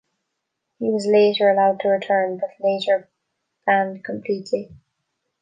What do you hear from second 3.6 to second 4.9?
banned completely.